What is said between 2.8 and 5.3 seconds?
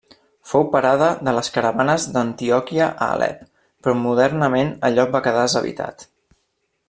a Alep però modernament el lloc va